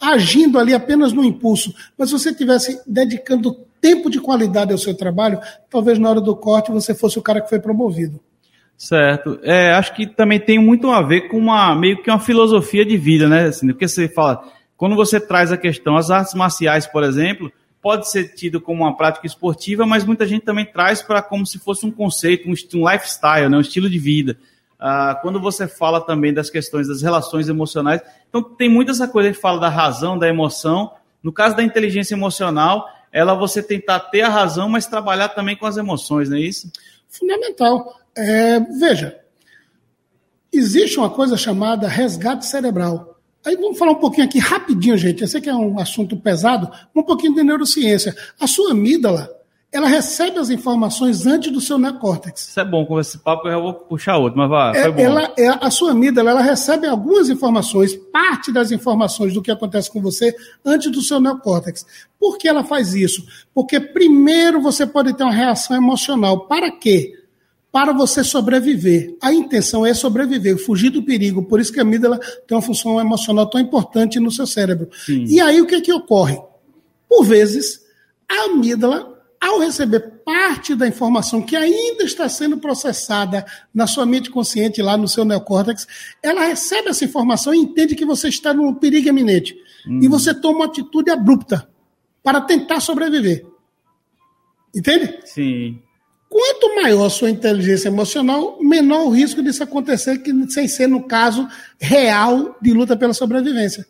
[0.00, 4.94] agindo ali apenas no impulso, mas se você tivesse dedicando tempo de qualidade ao seu
[4.94, 8.20] trabalho, talvez na hora do corte você fosse o cara que foi promovido.
[8.76, 9.40] Certo.
[9.42, 12.96] É, acho que também tem muito a ver com uma meio que uma filosofia de
[12.96, 13.46] vida, né?
[13.46, 14.44] Assim, porque você fala
[14.76, 17.50] quando você traz a questão, as artes marciais, por exemplo,
[17.82, 21.58] pode ser tido como uma prática esportiva, mas muita gente também traz para como se
[21.58, 24.38] fosse um conceito, um, um lifestyle, né, um estilo de vida.
[24.78, 29.32] Ah, quando você fala também das questões das relações emocionais, então tem muita essa coisa
[29.32, 30.92] que fala da razão, da emoção.
[31.20, 35.66] No caso da inteligência emocional, ela você tentar ter a razão, mas trabalhar também com
[35.66, 36.70] as emoções, não é isso?
[37.08, 38.00] Fundamental.
[38.16, 39.18] É, veja,
[40.52, 43.18] existe uma coisa chamada resgate cerebral.
[43.44, 45.22] Aí vamos falar um pouquinho aqui rapidinho, gente.
[45.22, 48.14] Eu sei que é um assunto pesado, um pouquinho de neurociência.
[48.38, 49.30] A sua amígdala,
[49.70, 52.48] ela recebe as informações antes do seu neocórtex.
[52.48, 55.32] Isso é bom, com esse papo eu já vou puxar outro, mas vai, é, ela,
[55.36, 60.00] é, a sua amígdala, ela recebe algumas informações, parte das informações do que acontece com
[60.00, 61.84] você antes do seu neocórtex.
[62.18, 63.26] Por que ela faz isso?
[63.52, 66.46] Porque primeiro você pode ter uma reação emocional.
[66.46, 67.14] Para quê?
[67.70, 69.16] para você sobreviver.
[69.20, 71.44] A intenção é sobreviver, fugir do perigo.
[71.44, 74.88] Por isso que a amígdala tem uma função emocional tão importante no seu cérebro.
[75.04, 75.24] Sim.
[75.26, 76.40] E aí o que, é que ocorre?
[77.08, 77.82] Por vezes,
[78.28, 84.30] a amígdala, ao receber parte da informação que ainda está sendo processada na sua mente
[84.30, 85.86] consciente, lá no seu neocórtex,
[86.22, 89.56] ela recebe essa informação e entende que você está num perigo iminente.
[89.86, 90.00] Hum.
[90.02, 91.68] E você toma uma atitude abrupta
[92.22, 93.46] para tentar sobreviver.
[94.74, 95.20] Entende?
[95.24, 95.80] Sim.
[96.28, 101.04] Quanto maior a sua inteligência emocional, menor o risco disso acontecer, que, sem ser no
[101.04, 101.48] caso
[101.78, 103.86] real de luta pela sobrevivência.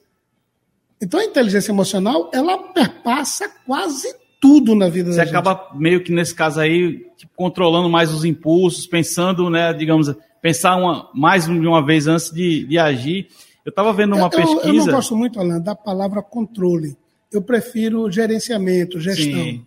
[1.00, 6.34] Então a inteligência emocional, ela perpassa quase tudo na vida Você acaba meio que nesse
[6.34, 11.84] caso aí, tipo, controlando mais os impulsos, pensando, né, digamos, pensar uma, mais de uma
[11.84, 13.28] vez antes de, de agir.
[13.64, 14.68] Eu estava vendo uma eu, pesquisa.
[14.68, 16.96] Eu não gosto muito, Alan, da palavra controle.
[17.32, 19.42] Eu prefiro gerenciamento, gestão.
[19.42, 19.66] Sim.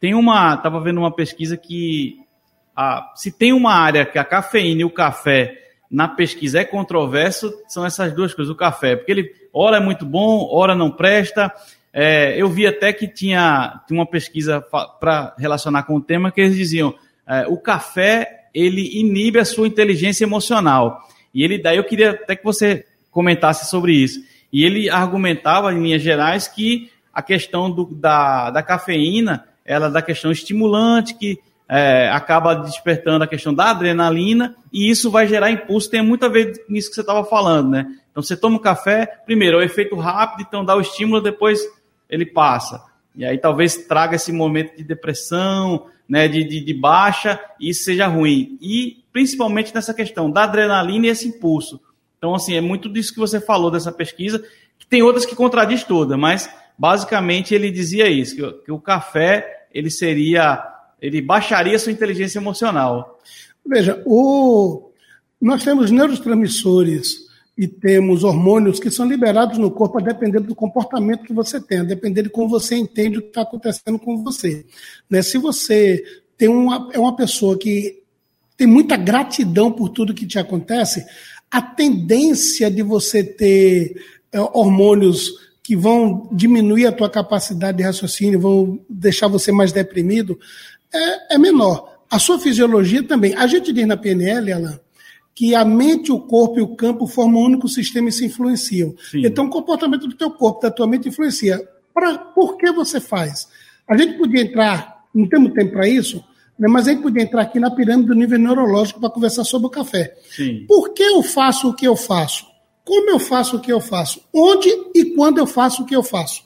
[0.00, 2.18] Tem uma, estava vendo uma pesquisa que
[2.76, 5.56] a, se tem uma área que a cafeína e o café
[5.90, 10.04] na pesquisa é controverso, são essas duas coisas, o café, porque ele ora é muito
[10.04, 11.52] bom, ora não presta.
[12.00, 16.40] É, eu vi até que tinha, tinha uma pesquisa para relacionar com o tema que
[16.40, 16.94] eles diziam
[17.26, 21.02] é, o café ele inibe a sua inteligência emocional.
[21.34, 24.20] E ele daí eu queria até que você comentasse sobre isso.
[24.52, 29.90] E ele argumentava em linhas gerais que a questão do, da, da cafeína ela é
[29.90, 35.50] da questão estimulante que é, acaba despertando a questão da adrenalina e isso vai gerar
[35.50, 35.90] impulso.
[35.90, 37.86] Tem muito a ver nisso que você estava falando, né?
[38.12, 41.60] Então você toma um café, primeiro é o efeito rápido, então dá o estímulo, depois
[42.08, 42.82] ele passa.
[43.14, 47.84] E aí talvez traga esse momento de depressão, né, de, de, de baixa, e isso
[47.84, 48.56] seja ruim.
[48.60, 51.80] E principalmente nessa questão da adrenalina e esse impulso.
[52.16, 54.42] Então, assim, é muito disso que você falou dessa pesquisa,
[54.78, 59.66] que tem outras que contradiz toda, mas basicamente ele dizia isso, que, que o café
[59.72, 60.64] ele seria,
[61.00, 63.20] ele baixaria sua inteligência emocional.
[63.66, 64.90] Veja, o,
[65.40, 67.27] nós temos neurotransmissores
[67.58, 71.80] e temos hormônios que são liberados no corpo a depender do comportamento que você tem,
[71.80, 74.64] a depender de como você entende o que está acontecendo com você.
[75.10, 75.20] Né?
[75.22, 76.04] Se você
[76.36, 78.00] tem uma, é uma pessoa que
[78.56, 81.04] tem muita gratidão por tudo que te acontece,
[81.50, 88.38] a tendência de você ter é, hormônios que vão diminuir a tua capacidade de raciocínio,
[88.38, 90.38] vão deixar você mais deprimido,
[90.94, 91.98] é, é menor.
[92.08, 93.34] A sua fisiologia também.
[93.34, 94.80] A gente diz na PNL, Alan,
[95.38, 98.92] que a mente, o corpo e o campo formam um único sistema e se influenciam.
[99.08, 99.24] Sim.
[99.24, 101.64] Então, o comportamento do teu corpo, da tua mente influencia.
[101.94, 103.46] Pra, por que você faz?
[103.88, 106.24] A gente podia entrar, não temos tempo para isso,
[106.58, 109.68] né, mas a gente podia entrar aqui na pirâmide do nível neurológico para conversar sobre
[109.68, 110.12] o café.
[110.28, 110.64] Sim.
[110.66, 112.44] Por que eu faço o que eu faço?
[112.84, 114.20] Como eu faço o que eu faço?
[114.34, 116.42] Onde e quando eu faço o que eu faço?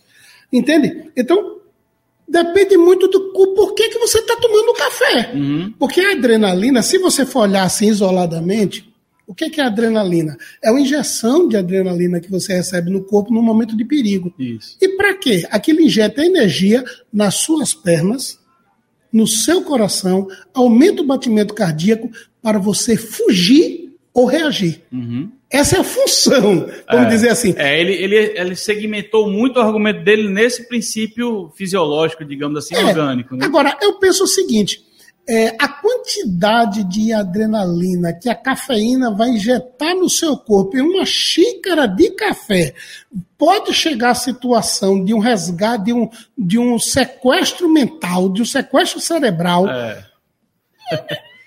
[0.52, 1.11] Entende?
[1.16, 1.62] Então,
[2.33, 5.33] depende muito do porquê que você está tomando café.
[5.35, 5.73] Uhum.
[5.79, 8.90] Porque a adrenalina, se você for olhar assim isoladamente,
[9.27, 10.37] o que é adrenalina?
[10.62, 14.33] É uma injeção de adrenalina que você recebe no corpo no momento de perigo.
[14.38, 14.79] Isso.
[14.81, 15.47] E para quê?
[15.51, 18.38] Aquilo injeta energia nas suas pernas,
[19.12, 22.11] no seu coração, aumenta o batimento cardíaco
[22.42, 23.82] para você fugir
[24.14, 24.83] ou reagir.
[24.92, 25.31] Uhum.
[25.51, 27.55] Essa é a função, vamos é, dizer assim.
[27.57, 32.85] É, ele, ele, ele segmentou muito o argumento dele nesse princípio fisiológico, digamos assim, É.
[32.85, 33.37] orgânico.
[33.37, 33.44] Né?
[33.44, 34.83] Agora, eu penso o seguinte:
[35.29, 41.05] é, a quantidade de adrenalina que a cafeína vai injetar no seu corpo em uma
[41.05, 42.75] xícara de café
[43.38, 48.44] pode chegar à situação de um resgate, de um, de um sequestro mental, de um
[48.44, 49.68] sequestro cerebral.
[49.68, 50.05] É.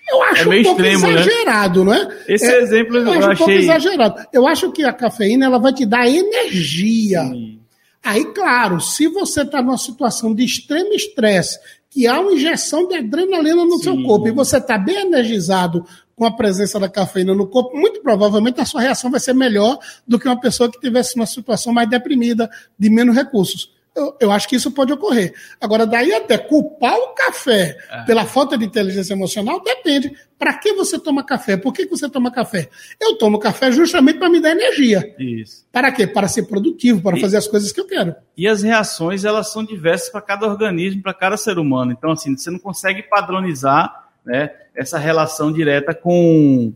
[0.10, 1.22] Eu acho É meio um pouco extremo, né?
[1.22, 2.18] exagerado, não é?
[2.28, 3.58] Esse É, exemplo eu, eu acho um pouco achei.
[3.58, 4.26] exagerado.
[4.32, 7.22] Eu acho que a cafeína ela vai te dar energia.
[7.24, 7.60] Sim.
[8.04, 11.58] Aí, claro, se você está numa situação de extremo estresse,
[11.89, 13.84] que há uma injeção de adrenalina no Sim.
[13.84, 15.84] seu corpo, e você está bem energizado
[16.15, 19.80] com a presença da cafeína no corpo, muito provavelmente a sua reação vai ser melhor
[20.08, 23.72] do que uma pessoa que tivesse uma situação mais deprimida, de menos recursos.
[23.95, 25.34] Eu, eu acho que isso pode ocorrer.
[25.62, 28.01] Agora, daí até culpar o café É.
[28.03, 30.12] pela falta de inteligência emocional, depende.
[30.38, 31.55] Para que você toma café?
[31.55, 32.67] Por que que você toma café?
[33.01, 35.15] Eu tomo café justamente para me dar energia.
[35.17, 35.65] Isso.
[35.71, 36.05] Para quê?
[36.05, 38.13] Para ser produtivo, para E- fazer as coisas que eu quero.
[38.38, 41.93] E as reações, elas são diversas para cada organismo, para cada ser humano.
[41.93, 46.73] Então, assim, você não consegue padronizar né, essa relação direta com,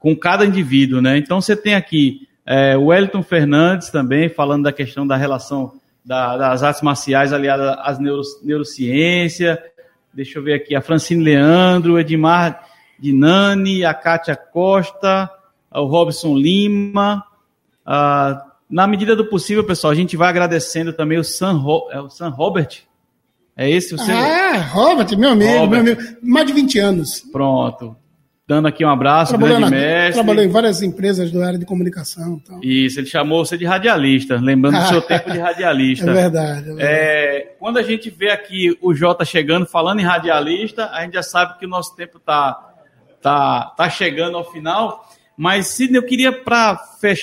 [0.00, 1.16] com cada indivíduo, né?
[1.16, 5.78] Então, você tem aqui é, o Wellington Fernandes também, falando da questão da relação
[6.10, 9.62] da- das artes marciais aliadas às neuro, neurociência.
[10.12, 12.64] Deixa eu ver aqui, a Francine Leandro, Edmar
[12.98, 15.30] Dinani, a Kátia Costa,
[15.72, 17.22] o Robson Lima,
[17.86, 22.00] ah, na medida do possível, pessoal, a gente vai agradecendo também o Sam, Ro- é
[22.00, 22.78] o Sam Robert.
[23.56, 24.16] É esse o seu?
[24.16, 25.82] Ah, Robert, meu amigo, Robert.
[25.84, 26.16] meu amigo.
[26.22, 27.20] Mais de 20 anos.
[27.32, 27.94] Pronto.
[28.50, 30.14] Dando aqui um abraço, Trabalhou, grande na, mestre.
[30.14, 32.40] trabalhou em várias empresas da área de comunicação.
[32.42, 32.58] Então.
[32.60, 36.12] Isso, ele chamou você de radialista, lembrando do seu tempo de É radialista.
[36.12, 36.58] verdade.
[36.58, 36.82] É verdade.
[36.82, 41.22] É, quando a gente vê aqui o Jota chegando, falando em radialista, a gente já
[41.22, 42.58] sabe que o nosso tempo tá,
[43.22, 45.08] tá, tá chegando ao final.
[45.36, 46.76] Mas, Sidney, eu queria, para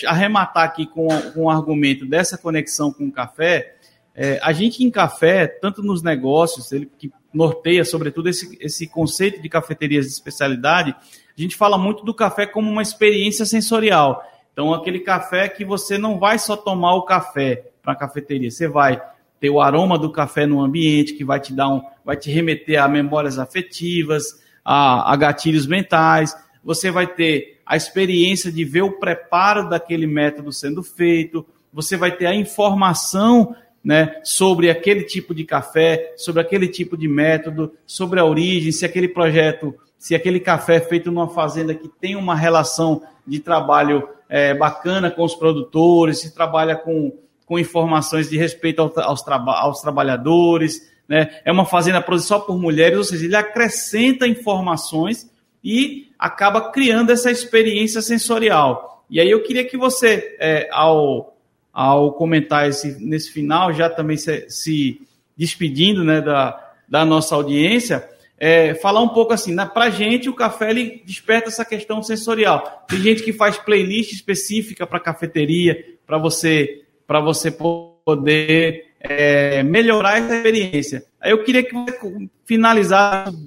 [0.07, 3.75] arrematar aqui com, com o argumento dessa conexão com o café,
[4.19, 9.39] É, a gente em café, tanto nos negócios, ele que norteia sobretudo esse, esse conceito
[9.39, 10.95] de cafeterias de especialidade,
[11.37, 14.23] a gente fala muito do café como uma experiência sensorial.
[14.51, 18.67] Então, aquele café que você não vai só tomar o café para a cafeteria, você
[18.67, 18.99] vai
[19.39, 22.81] ter o aroma do café no ambiente, que vai te dar um, vai te remeter
[22.81, 24.23] a memórias afetivas,
[24.65, 26.35] a, a gatilhos mentais.
[26.63, 31.45] Você vai ter a experiência de ver o preparo daquele método sendo feito.
[31.71, 33.55] Você vai ter a informação
[33.87, 38.83] né, sobre aquele tipo de café, sobre aquele tipo de método, sobre a origem, se
[38.83, 44.05] aquele projeto, se aquele café é feito numa fazenda que tem uma relação de trabalho
[44.27, 49.79] é, bacana com os produtores, se trabalha com, com informações de respeito ao, aos, aos
[49.79, 51.39] trabalhadores, né?
[51.45, 55.31] é uma fazenda só por mulheres, ou seja, ele acrescenta informações
[55.63, 59.05] e acaba criando essa experiência sensorial.
[59.09, 61.36] E aí eu queria que você, é, ao
[61.77, 64.99] ao comentar esse, nesse final, já também se, se
[65.37, 68.03] despedindo né, da, da nossa audiência,
[68.35, 72.83] é, falar um pouco assim, para a gente o café ele desperta essa questão sensorial.
[72.89, 76.81] Tem gente que faz playlist específica para cafeteria, para você,
[77.23, 81.03] você poder é, melhorar essa experiência.
[81.21, 83.37] Aí eu queria que você finalizasse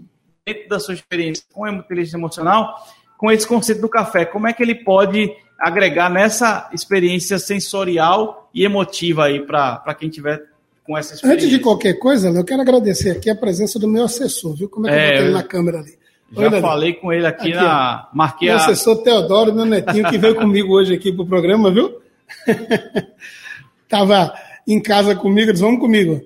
[0.46, 2.76] dentro da sua experiência com a inteligência emocional,
[3.18, 4.24] com esse conceito do café.
[4.24, 5.28] Como é que ele pode
[5.60, 10.42] agregar nessa experiência sensorial e emotiva aí para quem tiver
[10.84, 11.46] com essa experiência.
[11.46, 14.68] Antes de qualquer coisa, eu quero agradecer aqui a presença do meu assessor, viu?
[14.68, 16.00] Como é que é, eu botei ele na câmera ali?
[16.32, 18.08] Já Oi, falei com ele aqui, aqui na.
[18.14, 18.60] Marquei meu a...
[18.60, 22.00] assessor Teodoro, meu netinho, que veio comigo hoje aqui pro programa, viu?
[23.88, 24.32] Tava
[24.66, 26.20] em casa comigo, eles vão comigo.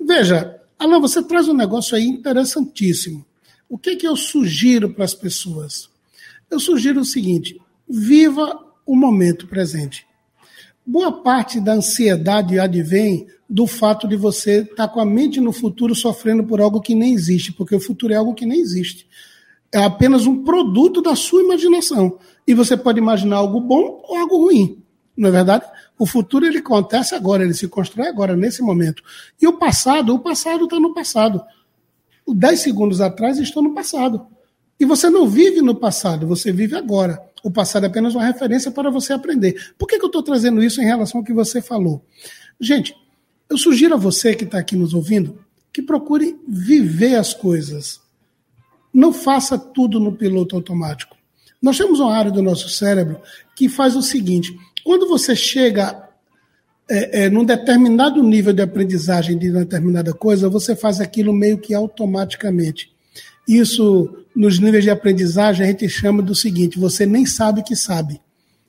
[0.00, 3.26] Veja, Alain, você traz um negócio aí interessantíssimo.
[3.68, 5.90] O que, que eu sugiro para as pessoas?
[6.48, 10.06] Eu sugiro o seguinte: viva o momento presente.
[10.84, 15.52] Boa parte da ansiedade advém do fato de você estar tá com a mente no
[15.52, 19.06] futuro sofrendo por algo que nem existe, porque o futuro é algo que nem existe.
[19.70, 22.18] É apenas um produto da sua imaginação.
[22.46, 24.82] E você pode imaginar algo bom ou algo ruim.
[25.14, 25.66] Não é verdade?
[25.98, 29.02] O futuro ele acontece agora, ele se constrói agora, nesse momento.
[29.38, 31.42] E o passado, o passado está no passado.
[32.26, 34.26] Dez segundos atrás estão no passado.
[34.78, 37.20] E você não vive no passado, você vive agora.
[37.42, 39.72] O passado é apenas uma referência para você aprender.
[39.76, 42.04] Por que, que eu estou trazendo isso em relação ao que você falou?
[42.60, 42.94] Gente,
[43.48, 45.38] eu sugiro a você que está aqui nos ouvindo
[45.72, 48.00] que procure viver as coisas.
[48.92, 51.16] Não faça tudo no piloto automático.
[51.60, 53.20] Nós temos uma área do nosso cérebro
[53.54, 56.08] que faz o seguinte: quando você chega
[56.88, 61.74] é, é, num determinado nível de aprendizagem de determinada coisa, você faz aquilo meio que
[61.74, 62.90] automaticamente.
[63.46, 68.20] Isso, nos níveis de aprendizagem, a gente chama do seguinte: você nem sabe que sabe.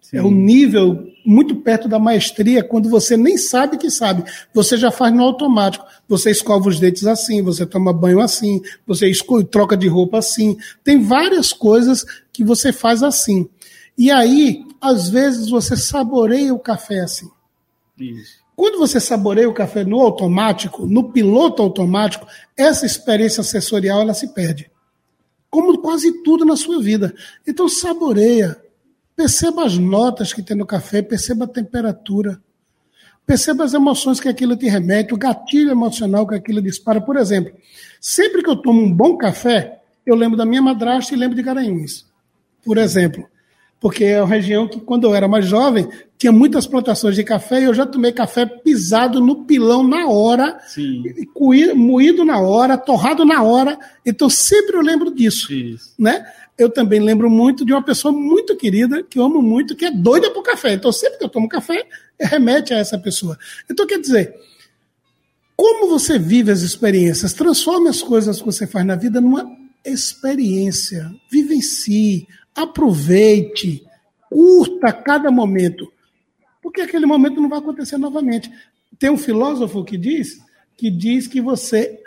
[0.01, 0.17] Sim.
[0.17, 4.23] É um nível muito perto da maestria, quando você nem sabe que sabe.
[4.51, 5.85] Você já faz no automático.
[6.07, 9.11] Você escova os dentes assim, você toma banho assim, você
[9.51, 10.57] troca de roupa assim.
[10.83, 12.03] Tem várias coisas
[12.33, 13.47] que você faz assim.
[13.95, 17.29] E aí, às vezes, você saboreia o café assim.
[17.99, 18.39] Isso.
[18.55, 22.25] Quando você saboreia o café no automático, no piloto automático,
[22.57, 24.71] essa experiência sensorial ela se perde.
[25.49, 27.13] Como quase tudo na sua vida.
[27.47, 28.61] Então saboreia.
[29.15, 32.41] Perceba as notas que tem no café, perceba a temperatura.
[33.25, 37.01] Perceba as emoções que aquilo te remete, o gatilho emocional que aquilo dispara.
[37.01, 37.53] Por exemplo,
[37.99, 41.43] sempre que eu tomo um bom café, eu lembro da minha madrasta e lembro de
[41.43, 42.07] Garanhuns.
[42.63, 43.27] Por exemplo,
[43.79, 45.87] porque é uma região que, quando eu era mais jovem,
[46.17, 50.59] tinha muitas plantações de café e eu já tomei café pisado no pilão na hora,
[51.75, 53.79] moído na hora, torrado na hora.
[54.05, 55.53] Então sempre eu lembro disso.
[55.53, 55.93] Isso.
[55.97, 56.25] Né?
[56.57, 59.91] Eu também lembro muito de uma pessoa muito querida, que eu amo muito, que é
[59.91, 60.73] doida por café.
[60.73, 61.87] Então sempre que eu tomo café,
[62.19, 63.37] remete a essa pessoa.
[63.71, 64.35] Então quer dizer,
[65.55, 69.49] como você vive as experiências, transforme as coisas que você faz na vida numa
[69.85, 71.09] experiência.
[71.31, 72.27] Vivencie,
[72.63, 73.83] aproveite,
[74.29, 75.91] curta cada momento,
[76.61, 78.51] porque aquele momento não vai acontecer novamente.
[78.97, 80.39] Tem um filósofo que diz
[80.77, 81.99] que diz que você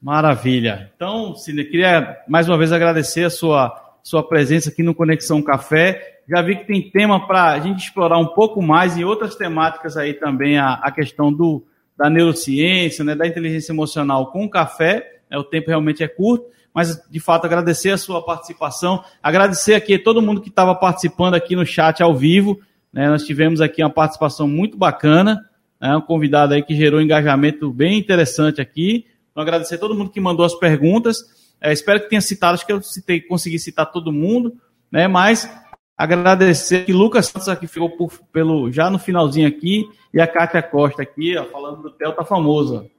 [0.00, 0.90] Maravilha.
[0.96, 6.20] Então, Cine, queria mais uma vez agradecer a sua, sua presença aqui no Conexão Café.
[6.28, 9.96] Já vi que tem tema para a gente explorar um pouco mais em outras temáticas
[9.96, 11.64] aí também, a, a questão do,
[11.98, 15.19] da neurociência, né, da inteligência emocional com o café.
[15.30, 19.98] É, o tempo realmente é curto, mas de fato agradecer a sua participação, agradecer aqui
[19.98, 22.60] todo mundo que estava participando aqui no chat ao vivo.
[22.92, 25.40] Né, nós tivemos aqui uma participação muito bacana,
[25.80, 29.06] né, um convidado aí que gerou um engajamento bem interessante aqui.
[29.30, 31.18] Então, agradecer a todo mundo que mandou as perguntas.
[31.60, 34.54] É, espero que tenha citado, acho que eu citei, consegui citar todo mundo,
[34.90, 35.06] né?
[35.06, 35.48] Mas
[35.96, 40.62] agradecer que Lucas Santos aqui ficou por, pelo, já no finalzinho aqui, e a Kátia
[40.62, 42.90] Costa aqui, ó, falando do Theo tá famoso.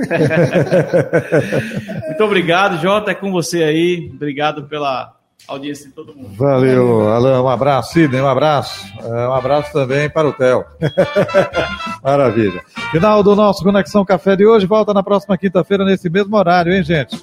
[2.06, 4.10] Muito obrigado, Jota, é com você aí.
[4.14, 5.14] Obrigado pela
[5.46, 6.30] audiência de todo mundo.
[6.36, 7.40] Valeu, Alain.
[7.40, 8.84] Um abraço, Sidney, um abraço.
[9.02, 10.64] É, um abraço também para o Theo.
[12.02, 12.62] Maravilha.
[12.90, 14.66] Final do nosso Conexão Café de hoje.
[14.66, 17.20] Volta na próxima quinta-feira, nesse mesmo horário, hein, gente?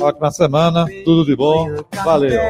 [0.00, 1.68] Ótima semana, tudo de bom.
[2.04, 2.40] Valeu.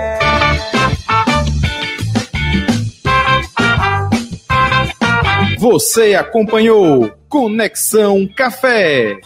[5.58, 9.18] Você acompanhou Conexão Café.